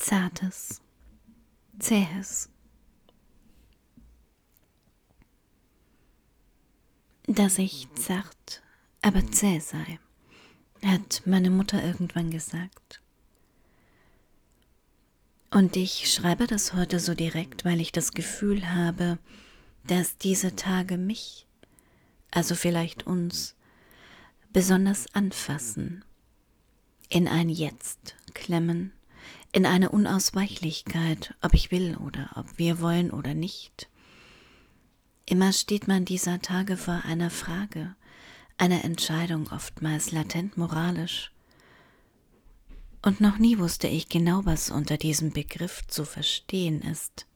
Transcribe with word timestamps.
Zartes, 0.00 0.80
Zähes. 1.78 2.48
Dass 7.26 7.58
ich 7.58 7.86
zart, 7.94 8.62
aber 9.02 9.30
zäh 9.30 9.60
sei, 9.60 10.00
hat 10.82 11.22
meine 11.26 11.50
Mutter 11.50 11.84
irgendwann 11.84 12.30
gesagt. 12.30 13.02
Und 15.50 15.76
ich 15.76 16.10
schreibe 16.10 16.46
das 16.46 16.72
heute 16.72 16.98
so 16.98 17.14
direkt, 17.14 17.66
weil 17.66 17.80
ich 17.80 17.92
das 17.92 18.12
Gefühl 18.12 18.72
habe, 18.72 19.18
dass 19.86 20.16
diese 20.16 20.56
Tage 20.56 20.96
mich, 20.96 21.46
also 22.30 22.54
vielleicht 22.54 23.06
uns, 23.06 23.54
besonders 24.50 25.14
anfassen, 25.14 26.06
in 27.10 27.28
ein 27.28 27.50
Jetzt 27.50 28.16
klemmen, 28.32 28.92
in 29.52 29.66
eine 29.66 29.90
Unausweichlichkeit, 29.90 31.34
ob 31.40 31.54
ich 31.54 31.70
will 31.70 31.96
oder 31.96 32.30
ob 32.36 32.58
wir 32.58 32.80
wollen 32.80 33.10
oder 33.10 33.34
nicht. 33.34 33.88
Immer 35.26 35.52
steht 35.52 35.88
man 35.88 36.04
dieser 36.04 36.40
Tage 36.40 36.76
vor 36.76 37.02
einer 37.04 37.30
Frage, 37.30 37.94
einer 38.58 38.84
Entscheidung, 38.84 39.48
oftmals 39.50 40.12
latent 40.12 40.56
moralisch. 40.56 41.32
Und 43.02 43.20
noch 43.20 43.38
nie 43.38 43.58
wusste 43.58 43.88
ich 43.88 44.08
genau, 44.08 44.44
was 44.44 44.70
unter 44.70 44.96
diesem 44.98 45.32
Begriff 45.32 45.86
zu 45.86 46.04
verstehen 46.04 46.82
ist. 46.82 47.26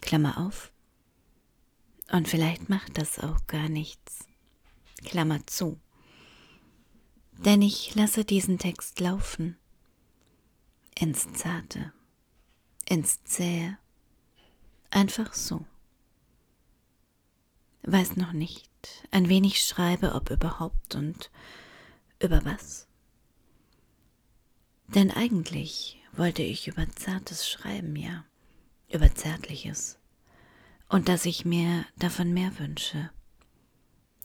Klammer 0.00 0.38
auf. 0.38 0.72
Und 2.12 2.28
vielleicht 2.28 2.68
macht 2.68 2.98
das 2.98 3.18
auch 3.18 3.46
gar 3.46 3.68
nichts. 3.68 4.26
Klammer 5.04 5.46
zu. 5.46 5.80
Denn 7.32 7.62
ich 7.62 7.94
lasse 7.94 8.24
diesen 8.24 8.58
Text 8.58 9.00
laufen. 9.00 9.56
Ins 11.00 11.32
Zarte, 11.32 11.94
ins 12.86 13.24
Zähe, 13.24 13.78
einfach 14.90 15.32
so. 15.32 15.64
Weiß 17.84 18.16
noch 18.16 18.34
nicht, 18.34 18.70
ein 19.10 19.30
wenig 19.30 19.62
schreibe, 19.62 20.14
ob 20.14 20.28
überhaupt 20.28 20.94
und 20.94 21.30
über 22.18 22.44
was. 22.44 22.86
Denn 24.88 25.10
eigentlich 25.10 25.98
wollte 26.12 26.42
ich 26.42 26.68
über 26.68 26.86
Zartes 26.90 27.48
schreiben, 27.48 27.96
ja, 27.96 28.26
über 28.92 29.14
Zärtliches. 29.14 29.98
Und 30.90 31.08
dass 31.08 31.24
ich 31.24 31.46
mir 31.46 31.86
davon 31.96 32.34
mehr 32.34 32.58
wünsche. 32.58 33.10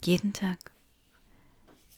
Jeden 0.04 0.34
Tag. 0.34 0.75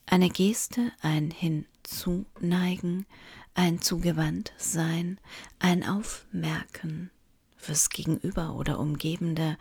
Eine 0.09 0.30
Geste, 0.30 0.94
ein 1.02 1.31
Hinzuneigen, 1.31 3.05
ein 3.53 3.81
Zugewandtsein, 3.81 5.19
ein 5.59 5.83
Aufmerken 5.86 7.11
fürs 7.58 7.89
Gegenüber 7.89 8.55
oder 8.55 8.80
Umgebende, 8.80 9.58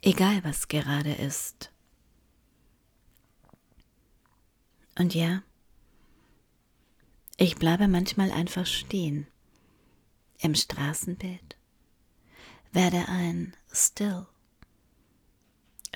egal 0.00 0.42
was 0.44 0.68
gerade 0.68 1.12
ist. 1.12 1.70
Und 4.98 5.14
ja, 5.14 5.42
ich 7.36 7.56
bleibe 7.56 7.86
manchmal 7.86 8.30
einfach 8.32 8.64
stehen 8.64 9.26
im 10.38 10.54
Straßenbild, 10.54 11.58
werde 12.72 13.08
ein 13.08 13.54
Still 13.70 14.26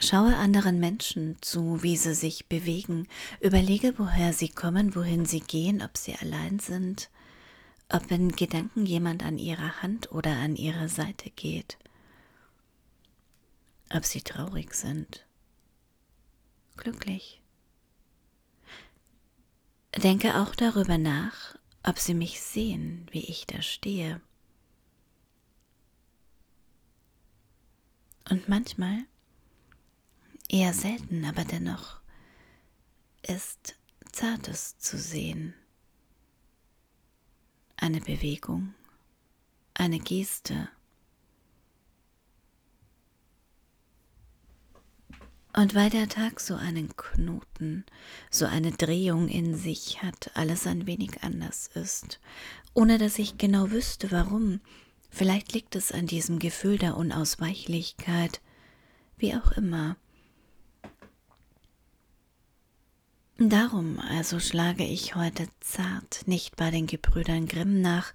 Schaue 0.03 0.35
anderen 0.35 0.81
Menschen 0.81 1.37
zu, 1.43 1.83
wie 1.83 1.95
sie 1.95 2.15
sich 2.15 2.47
bewegen, 2.47 3.07
überlege, 3.39 3.99
woher 3.99 4.33
sie 4.33 4.49
kommen, 4.49 4.95
wohin 4.95 5.27
sie 5.27 5.41
gehen, 5.41 5.83
ob 5.83 5.99
sie 5.99 6.15
allein 6.15 6.59
sind, 6.59 7.11
ob 7.91 8.11
in 8.11 8.33
Gedanken 8.33 8.87
jemand 8.87 9.23
an 9.23 9.37
ihrer 9.37 9.83
Hand 9.83 10.11
oder 10.11 10.39
an 10.39 10.57
ihrer 10.57 10.89
Seite 10.89 11.29
geht, 11.29 11.77
ob 13.93 14.07
sie 14.07 14.23
traurig 14.23 14.73
sind, 14.73 15.27
glücklich. 16.79 17.43
Denke 19.95 20.41
auch 20.41 20.55
darüber 20.55 20.97
nach, 20.97 21.57
ob 21.83 21.99
sie 21.99 22.15
mich 22.15 22.41
sehen, 22.41 23.07
wie 23.11 23.27
ich 23.27 23.47
da 23.47 23.61
stehe. 23.61 24.23
Und 28.31 28.49
manchmal 28.49 29.05
eher 30.51 30.75
selten, 30.75 31.25
aber 31.25 31.45
dennoch 31.45 32.01
ist 33.23 33.77
Zartes 34.13 34.79
zu 34.79 34.99
sehen. 34.99 35.55
Eine 37.77 38.01
Bewegung, 38.01 38.75
eine 39.75 39.99
Geste. 39.99 40.69
Und 45.53 45.75
weil 45.75 45.91
der 45.91 46.09
Tag 46.09 46.41
so 46.41 46.55
einen 46.55 46.95
Knoten, 46.97 47.85
so 48.31 48.47
eine 48.47 48.71
Drehung 48.73 49.29
in 49.29 49.57
sich 49.57 50.03
hat, 50.03 50.31
alles 50.35 50.67
ein 50.67 50.87
wenig 50.87 51.23
anders 51.23 51.71
ist, 51.75 52.21
ohne 52.75 52.99
dass 52.99 53.19
ich 53.19 53.39
genau 53.39 53.71
wüsste, 53.71 54.11
warum, 54.11 54.61
vielleicht 55.11 55.53
liegt 55.53 55.75
es 55.75 55.91
an 55.91 56.07
diesem 56.07 56.39
Gefühl 56.39 56.79
der 56.79 56.97
Unausweichlichkeit, 56.97 58.41
wie 59.17 59.35
auch 59.35 59.53
immer, 59.53 59.97
Darum 63.43 63.99
also 63.99 64.39
schlage 64.39 64.85
ich 64.85 65.15
heute 65.15 65.49
zart 65.61 66.29
nicht 66.29 66.57
bei 66.57 66.71
den 66.71 66.87
Gebrüdern 66.87 67.47
Grimm 67.47 67.81
nach, 67.81 68.13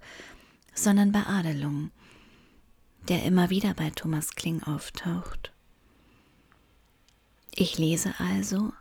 sondern 0.72 1.10
bei 1.10 1.26
Adelung, 1.26 1.90
der 3.08 3.24
immer 3.24 3.50
wieder 3.50 3.74
bei 3.74 3.90
Thomas 3.90 4.36
Kling 4.36 4.62
auftaucht. 4.62 5.52
Ich 7.50 7.76
lese 7.76 8.14
also, 8.20 8.72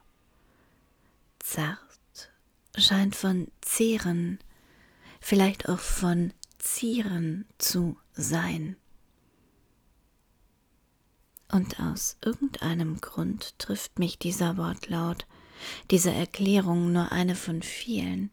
zart 1.39 1.79
scheint 2.77 3.15
von 3.15 3.47
zehren, 3.61 4.37
vielleicht 5.19 5.67
auch 5.67 5.79
von 5.79 6.31
zieren 6.59 7.45
zu 7.57 7.97
sein. 8.13 8.75
Und 11.51 11.79
aus 11.79 12.17
irgendeinem 12.23 13.01
Grund 13.01 13.57
trifft 13.57 13.97
mich 13.97 14.19
dieser 14.19 14.57
Wortlaut, 14.57 15.25
diese 15.91 16.11
Erklärung 16.11 16.91
nur 16.91 17.11
eine 17.11 17.35
von 17.35 17.61
vielen. 17.61 18.31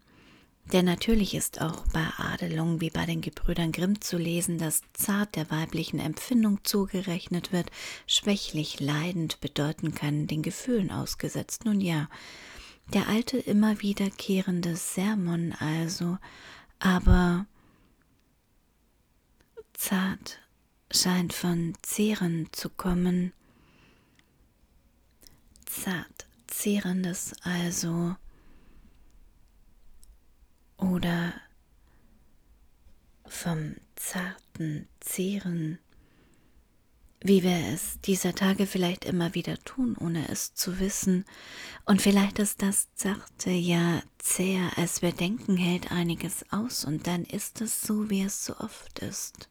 Denn 0.72 0.84
natürlich 0.84 1.34
ist 1.34 1.60
auch 1.60 1.86
bei 1.92 2.06
Adelung 2.16 2.80
wie 2.80 2.90
bei 2.90 3.04
den 3.04 3.20
Gebrüdern 3.20 3.72
Grimm 3.72 4.00
zu 4.00 4.16
lesen, 4.16 4.58
dass 4.58 4.82
zart 4.92 5.34
der 5.34 5.50
weiblichen 5.50 5.98
Empfindung 5.98 6.60
zugerechnet 6.62 7.52
wird, 7.52 7.70
schwächlich 8.06 8.80
leidend 8.80 9.40
bedeuten 9.40 9.94
kann, 9.94 10.28
den 10.28 10.42
Gefühlen 10.42 10.90
ausgesetzt. 10.90 11.64
Nun 11.64 11.80
ja, 11.80 12.08
der 12.94 13.08
alte 13.08 13.38
immer 13.38 13.82
wiederkehrende 13.82 14.76
Sermon 14.76 15.52
also, 15.52 16.18
aber 16.78 17.46
zart 19.72 20.38
scheint 20.90 21.32
von 21.32 21.74
zehren 21.82 22.48
zu 22.52 22.68
kommen. 22.68 23.32
Zart 25.66 26.26
Zehrendes 26.62 27.32
also 27.42 28.14
oder 30.76 31.32
vom 33.26 33.74
zarten 33.96 34.86
Zehren, 35.00 35.80
wie 37.20 37.42
wir 37.42 37.74
es 37.74 38.00
dieser 38.02 38.36
Tage 38.36 38.68
vielleicht 38.68 39.04
immer 39.04 39.34
wieder 39.34 39.58
tun, 39.64 39.96
ohne 39.98 40.28
es 40.28 40.54
zu 40.54 40.78
wissen, 40.78 41.24
und 41.84 42.00
vielleicht 42.00 42.38
ist 42.38 42.62
das 42.62 42.94
zarte 42.94 43.50
ja 43.50 44.00
zäher, 44.18 44.70
als 44.78 45.02
wir 45.02 45.10
denken, 45.10 45.56
hält 45.56 45.90
einiges 45.90 46.44
aus, 46.52 46.84
und 46.84 47.08
dann 47.08 47.24
ist 47.24 47.60
es 47.60 47.80
so, 47.80 48.08
wie 48.08 48.22
es 48.22 48.44
so 48.44 48.56
oft 48.58 49.00
ist. 49.00 49.48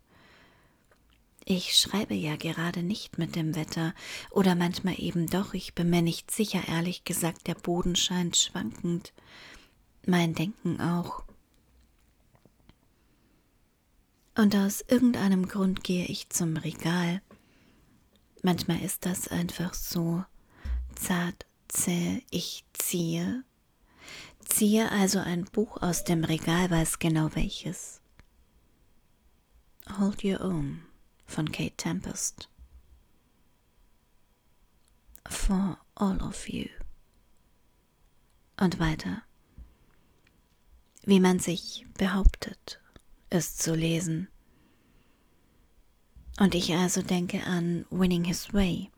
Ich 1.45 1.75
schreibe 1.75 2.13
ja 2.13 2.35
gerade 2.35 2.83
nicht 2.83 3.17
mit 3.17 3.35
dem 3.35 3.55
Wetter 3.55 3.95
oder 4.29 4.55
manchmal 4.55 4.99
eben 4.99 5.27
doch, 5.27 5.53
ich 5.53 5.73
bin 5.73 5.89
mir 5.89 6.01
nicht 6.01 6.29
sicher, 6.29 6.67
ehrlich 6.67 7.03
gesagt, 7.03 7.47
der 7.47 7.55
Boden 7.55 7.95
scheint 7.95 8.37
schwankend, 8.37 9.13
mein 10.05 10.35
Denken 10.35 10.79
auch. 10.79 11.23
Und 14.35 14.55
aus 14.55 14.81
irgendeinem 14.87 15.47
Grund 15.47 15.83
gehe 15.83 16.05
ich 16.05 16.29
zum 16.29 16.57
Regal. 16.57 17.21
Manchmal 18.43 18.81
ist 18.81 19.05
das 19.05 19.27
einfach 19.27 19.73
so 19.73 20.23
zart, 20.95 21.45
zäh, 21.67 22.23
ich 22.29 22.63
ziehe. 22.73 23.43
Ziehe 24.47 24.91
also 24.91 25.19
ein 25.19 25.45
Buch 25.45 25.81
aus 25.81 26.03
dem 26.03 26.23
Regal, 26.23 26.69
weiß 26.69 26.99
genau 26.99 27.29
welches. 27.33 27.99
Hold 29.97 30.23
your 30.23 30.41
own 30.41 30.90
von 31.31 31.51
Kate 31.51 31.75
Tempest. 31.77 32.49
For 35.27 35.77
all 35.95 36.21
of 36.21 36.49
you. 36.49 36.67
Und 38.59 38.79
weiter. 38.79 39.23
Wie 41.03 41.19
man 41.19 41.39
sich 41.39 41.85
behauptet, 41.97 42.79
es 43.29 43.55
zu 43.55 43.73
lesen. 43.73 44.27
Und 46.37 46.53
ich 46.53 46.73
also 46.73 47.01
denke 47.01 47.43
an 47.43 47.85
Winning 47.89 48.25
His 48.25 48.53
Way, 48.53 48.91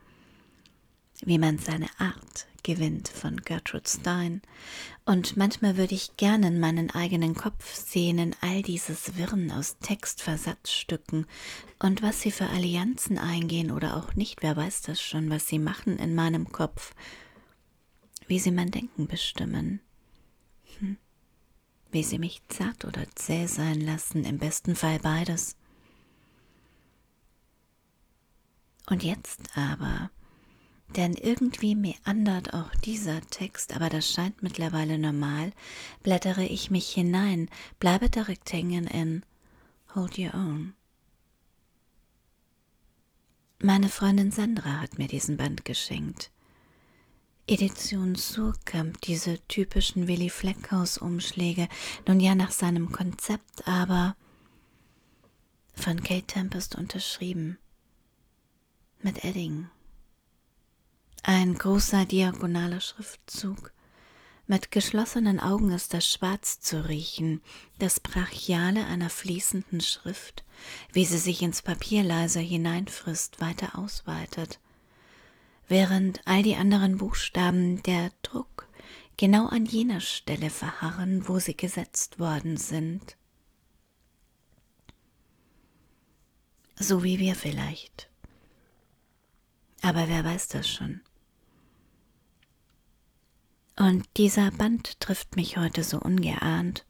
wie 1.21 1.38
man 1.38 1.59
seine 1.59 1.88
Art 2.00 2.47
gewinnt 2.63 3.10
von 3.10 3.38
Gertrude 3.38 3.88
Stein. 3.88 4.42
Und 5.06 5.38
manchmal 5.38 5.77
würde 5.77 5.95
ich 5.95 6.18
gerne 6.18 6.48
in 6.48 6.60
meinen 6.60 6.89
eigenen 6.89 7.36
Kopf 7.36 7.75
sehen 7.75 8.18
in 8.18 8.36
all 8.42 8.62
dieses 8.62 9.18
Wirren 9.18 9.51
aus 9.51 9.77
Textversatzstücken 9.80 11.25
und 11.80 12.01
was 12.01 12.21
sie 12.21 12.31
für 12.31 12.48
Allianzen 12.48 13.18
eingehen 13.18 13.69
oder 13.71 13.98
auch 13.98 14.15
nicht, 14.15 14.42
wer 14.42 14.56
weiß 14.56 14.81
das 14.83 15.01
schon, 15.01 15.30
was 15.30 15.48
sie 15.48 15.60
machen 15.60 15.98
in 16.00 16.15
meinem 16.15 16.51
Kopf, 16.51 16.95
wie 18.27 18.39
sie 18.39 18.51
mein 18.51 18.71
Denken 18.71 19.07
bestimmen. 19.07 19.81
Hm. 20.80 20.98
Wie 21.92 22.04
sie 22.04 22.18
mich 22.18 22.42
zart 22.48 22.86
oder 22.86 23.06
zäh 23.15 23.45
sein 23.45 23.81
lassen, 23.81 24.24
im 24.24 24.39
besten 24.39 24.75
Fall 24.75 25.00
beides. 25.00 25.56
Und 28.88 29.04
jetzt 29.04 29.42
aber 29.56 30.10
denn 30.93 31.13
irgendwie 31.13 31.75
meandert 31.75 32.53
auch 32.53 32.73
dieser 32.85 33.21
Text, 33.21 33.75
aber 33.75 33.89
das 33.89 34.09
scheint 34.09 34.43
mittlerweile 34.43 34.97
normal, 34.97 35.51
blättere 36.03 36.45
ich 36.45 36.71
mich 36.71 36.89
hinein, 36.89 37.49
bleibe 37.79 38.09
direkt 38.09 38.51
hängen 38.53 38.87
in 38.87 39.23
Hold 39.95 40.17
Your 40.17 40.33
Own. 40.33 40.73
Meine 43.61 43.89
Freundin 43.89 44.31
Sandra 44.31 44.81
hat 44.81 44.97
mir 44.97 45.07
diesen 45.07 45.37
Band 45.37 45.63
geschenkt. 45.63 46.31
Edition 47.47 48.15
Surkamp, 48.15 49.01
diese 49.01 49.39
typischen 49.47 50.07
Willy 50.07 50.29
Fleckhaus-Umschläge, 50.29 51.67
nun 52.07 52.19
ja 52.19 52.35
nach 52.35 52.51
seinem 52.51 52.91
Konzept, 52.91 53.67
aber 53.67 54.15
von 55.75 56.01
Kate 56.03 56.27
Tempest 56.27 56.75
unterschrieben. 56.75 57.57
Mit 59.01 59.25
Edding. 59.25 59.69
Ein 61.25 61.53
großer 61.53 62.03
diagonaler 62.03 62.81
Schriftzug. 62.81 63.71
Mit 64.45 64.71
geschlossenen 64.71 65.39
Augen 65.39 65.71
ist 65.71 65.93
das 65.93 66.05
Schwarz 66.05 66.59
zu 66.59 66.85
riechen, 66.89 67.41
das 67.79 68.01
Brachiale 68.01 68.85
einer 68.85 69.09
fließenden 69.09 69.79
Schrift, 69.79 70.43
wie 70.91 71.05
sie 71.05 71.17
sich 71.17 71.41
ins 71.41 71.61
Papier 71.61 72.03
leiser 72.03 72.41
hineinfrisst, 72.41 73.39
weiter 73.39 73.79
ausweitet, 73.79 74.59
während 75.69 76.19
all 76.25 76.43
die 76.43 76.57
anderen 76.57 76.97
Buchstaben 76.97 77.81
der 77.83 78.11
Druck 78.21 78.67
genau 79.15 79.47
an 79.47 79.65
jener 79.65 80.01
Stelle 80.01 80.49
verharren, 80.49 81.25
wo 81.29 81.39
sie 81.39 81.55
gesetzt 81.55 82.19
worden 82.19 82.57
sind. 82.57 83.15
So 86.75 87.01
wie 87.01 87.17
wir 87.17 87.35
vielleicht. 87.35 88.09
Aber 89.81 90.09
wer 90.09 90.25
weiß 90.25 90.49
das 90.49 90.67
schon? 90.67 90.99
Und 93.75 94.05
dieser 94.17 94.51
Band 94.51 94.99
trifft 94.99 95.35
mich 95.35 95.57
heute 95.57 95.83
so 95.83 95.99
ungeahnt, 95.99 96.85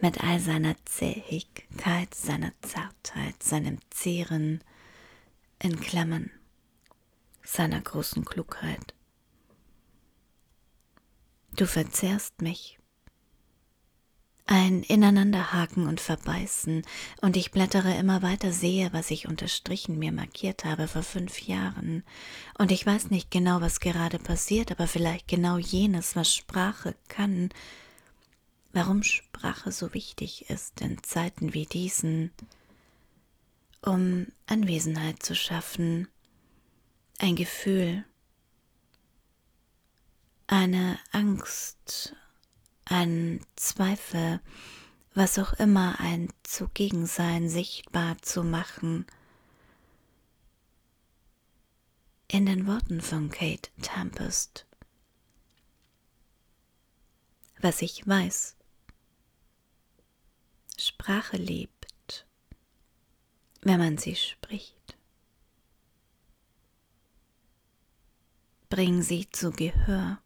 mit 0.00 0.22
all 0.22 0.40
seiner 0.40 0.76
Zähigkeit, 0.84 2.14
seiner 2.14 2.52
Zartheit, 2.62 3.42
seinem 3.42 3.78
Zehren, 3.90 4.62
in 5.60 5.80
Klammern, 5.80 6.30
seiner 7.42 7.80
großen 7.80 8.24
Klugheit. 8.24 8.94
Du 11.56 11.66
verzehrst 11.66 12.40
mich, 12.42 12.77
ein 14.50 14.82
Ineinanderhaken 14.82 15.86
und 15.86 16.00
Verbeißen, 16.00 16.82
und 17.20 17.36
ich 17.36 17.50
blättere 17.50 17.94
immer 17.98 18.22
weiter, 18.22 18.50
sehe, 18.50 18.90
was 18.94 19.10
ich 19.10 19.28
unterstrichen 19.28 19.98
mir 19.98 20.10
markiert 20.10 20.64
habe 20.64 20.88
vor 20.88 21.02
fünf 21.02 21.42
Jahren, 21.42 22.02
und 22.56 22.72
ich 22.72 22.84
weiß 22.84 23.10
nicht 23.10 23.30
genau, 23.30 23.60
was 23.60 23.78
gerade 23.78 24.18
passiert, 24.18 24.70
aber 24.72 24.86
vielleicht 24.86 25.28
genau 25.28 25.58
jenes, 25.58 26.16
was 26.16 26.34
Sprache 26.34 26.94
kann, 27.08 27.50
warum 28.72 29.02
Sprache 29.02 29.70
so 29.70 29.92
wichtig 29.92 30.48
ist 30.48 30.80
in 30.80 31.02
Zeiten 31.02 31.52
wie 31.52 31.66
diesen, 31.66 32.32
um 33.82 34.28
Anwesenheit 34.46 35.22
zu 35.22 35.34
schaffen, 35.34 36.08
ein 37.18 37.36
Gefühl, 37.36 38.02
eine 40.46 40.98
Angst, 41.12 42.14
ein 42.90 43.40
Zweifel, 43.56 44.40
was 45.14 45.38
auch 45.38 45.52
immer 45.54 46.00
ein 46.00 46.32
Zugegensein 46.42 47.48
sichtbar 47.48 48.18
zu 48.22 48.44
machen. 48.44 49.06
In 52.28 52.46
den 52.46 52.66
Worten 52.66 53.00
von 53.00 53.30
Kate 53.30 53.70
Tempest. 53.82 54.66
Was 57.60 57.82
ich 57.82 58.06
weiß. 58.06 58.56
Sprache 60.78 61.36
lebt, 61.36 62.26
wenn 63.62 63.78
man 63.78 63.98
sie 63.98 64.14
spricht. 64.14 64.96
Bring 68.68 69.02
sie 69.02 69.28
zu 69.30 69.50
Gehör 69.50 70.20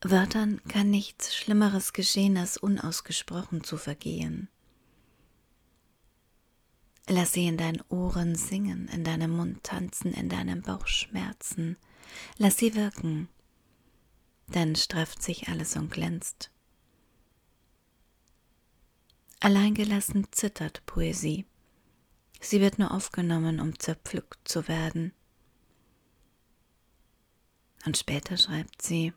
Wörtern 0.00 0.62
kann 0.68 0.90
nichts 0.90 1.34
Schlimmeres 1.34 1.92
geschehen, 1.92 2.36
als 2.36 2.56
unausgesprochen 2.56 3.64
zu 3.64 3.76
vergehen. 3.76 4.48
Lass 7.08 7.32
sie 7.32 7.46
in 7.46 7.56
deinen 7.56 7.82
Ohren 7.88 8.36
singen, 8.36 8.86
in 8.88 9.02
deinem 9.02 9.30
Mund 9.30 9.64
tanzen, 9.64 10.12
in 10.12 10.28
deinem 10.28 10.62
Bauch 10.62 10.86
schmerzen. 10.86 11.76
Lass 12.36 12.58
sie 12.58 12.74
wirken, 12.74 13.28
dann 14.48 14.76
strafft 14.76 15.22
sich 15.22 15.48
alles 15.48 15.76
und 15.76 15.90
glänzt. 15.90 16.50
Alleingelassen 19.40 20.26
zittert 20.32 20.84
Poesie. 20.86 21.46
Sie 22.40 22.60
wird 22.60 22.78
nur 22.78 22.92
aufgenommen, 22.92 23.60
um 23.60 23.78
zerpflückt 23.78 24.46
zu 24.48 24.68
werden. 24.68 25.12
Und 27.84 27.96
später 27.96 28.36
schreibt 28.36 28.82
sie, 28.82 29.12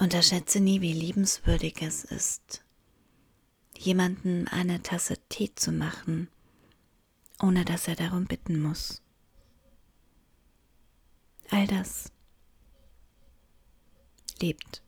Unterschätze 0.00 0.60
nie, 0.60 0.80
wie 0.80 0.92
liebenswürdig 0.92 1.82
es 1.82 2.04
ist, 2.04 2.64
jemanden 3.76 4.46
eine 4.46 4.80
Tasse 4.80 5.16
Tee 5.28 5.52
zu 5.56 5.72
machen, 5.72 6.28
ohne 7.42 7.64
dass 7.64 7.88
er 7.88 7.96
darum 7.96 8.26
bitten 8.26 8.60
muss. 8.60 9.02
All 11.50 11.66
das 11.66 12.12
liebt 14.40 14.82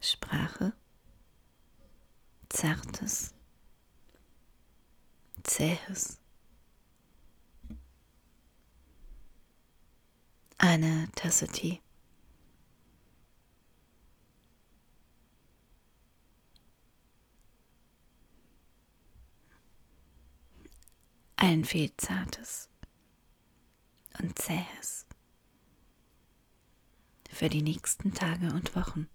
Sprache, 0.00 0.72
Zartes, 2.48 3.34
Zähes, 5.42 6.20
eine 10.58 11.08
Tasse 11.16 11.48
Tee. 11.48 11.80
Ein 21.40 21.64
viel 21.64 21.90
Zartes 21.96 22.68
und 24.20 24.38
Zähes 24.38 25.06
für 27.30 27.48
die 27.48 27.62
nächsten 27.62 28.12
Tage 28.12 28.52
und 28.52 28.76
Wochen. 28.76 29.08